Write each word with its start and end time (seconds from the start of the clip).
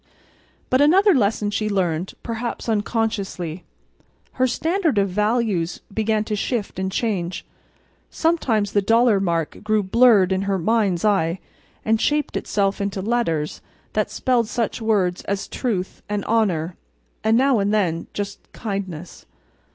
But, 0.71 0.81
another 0.81 1.13
lesson 1.13 1.51
she 1.51 1.69
learned, 1.69 2.15
perhaps 2.23 2.67
unconsciously. 2.67 3.63
Her 4.31 4.47
standard 4.47 4.97
of 4.97 5.09
values 5.09 5.81
began 5.93 6.23
to 6.23 6.35
shift 6.35 6.79
and 6.79 6.91
change. 6.91 7.45
Sometimes 8.09 8.71
the 8.71 8.81
dollar 8.81 9.19
mark 9.19 9.59
grew 9.63 9.83
blurred 9.83 10.31
in 10.31 10.41
her 10.49 10.57
mind's 10.57 11.05
eye, 11.05 11.39
and 11.85 12.01
shaped 12.01 12.35
itself 12.35 12.81
into 12.81 12.99
letters 12.99 13.61
that 13.93 14.09
spelled 14.09 14.47
such 14.47 14.81
words 14.81 15.21
as 15.25 15.47
"truth" 15.47 16.01
and 16.09 16.25
"honor" 16.25 16.75
and 17.23 17.37
now 17.37 17.59
and 17.59 17.71
then 17.71 18.07
just 18.11 18.39
"kindness." 18.53 19.27